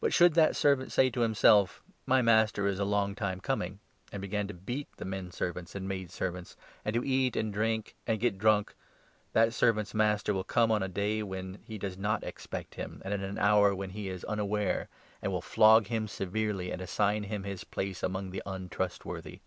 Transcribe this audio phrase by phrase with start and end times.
[0.00, 3.78] But should that servant say to himself' My 45 master is a long time coming,'
[4.10, 7.94] and begin to beat the men servants and the maidservants, and to eat and drink
[8.06, 8.74] and get drunk,
[9.34, 13.02] that servant's master will come on a day when 46 he does not expect him,
[13.04, 14.88] and at an hour of which he is un aware,
[15.20, 19.40] and will flog him severely and assign him his place among the untrustworthy.